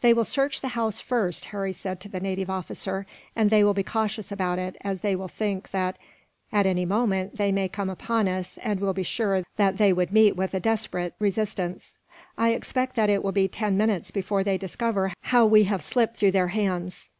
"They 0.00 0.12
will 0.12 0.24
search 0.24 0.62
the 0.62 0.70
house, 0.74 0.98
first," 1.00 1.44
Harry 1.44 1.72
said 1.72 2.00
to 2.00 2.08
the 2.08 2.18
native 2.18 2.50
officer, 2.50 3.06
"and 3.36 3.50
they 3.50 3.62
will 3.62 3.72
be 3.72 3.84
cautious 3.84 4.32
about 4.32 4.58
it, 4.58 4.74
as 4.80 5.00
they 5.02 5.14
will 5.14 5.28
think 5.28 5.70
that 5.70 5.96
at 6.50 6.66
any 6.66 6.84
moment 6.84 7.36
they 7.36 7.52
may 7.52 7.68
come 7.68 7.88
upon 7.88 8.26
us, 8.26 8.58
and 8.62 8.80
will 8.80 8.92
be 8.94 9.04
sure 9.04 9.44
that 9.58 9.78
they 9.78 9.92
would 9.92 10.10
meet 10.10 10.34
with 10.34 10.54
a 10.54 10.58
desperate 10.58 11.14
resistance. 11.20 11.96
I 12.36 12.48
expect 12.48 12.96
that 12.96 13.10
it 13.10 13.22
will 13.22 13.30
be 13.30 13.46
ten 13.46 13.76
minutes 13.76 14.10
before 14.10 14.42
they 14.42 14.58
discover 14.58 15.12
how 15.20 15.46
we 15.46 15.62
have 15.70 15.84
slipped 15.84 16.16
through 16.16 16.32
their 16.32 16.48
hands." 16.48 17.10